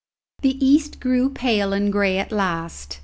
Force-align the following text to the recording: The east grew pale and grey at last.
The 0.41 0.57
east 0.65 0.99
grew 0.99 1.29
pale 1.29 1.73
and 1.73 1.91
grey 1.91 2.17
at 2.17 2.31
last. 2.31 2.99